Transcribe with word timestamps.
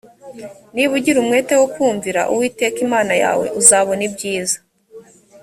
niba 0.73 0.91
ugira 0.97 1.17
umwete 1.23 1.53
wo 1.59 1.67
kumvira 1.73 2.21
uwiteka 2.31 2.77
imana 2.87 3.13
yawe 3.23 3.45
uzabona 3.59 4.01
ibyiza 4.09 4.57